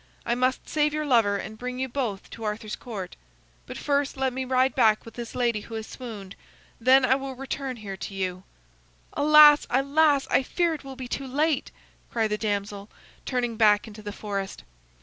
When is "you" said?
1.77-1.87, 8.15-8.41